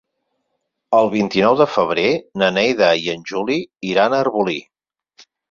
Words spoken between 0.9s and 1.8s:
El vint-i-nou de